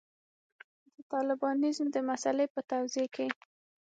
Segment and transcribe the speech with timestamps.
[0.93, 3.27] د طالبانیزم د مسألې په توضیح کې.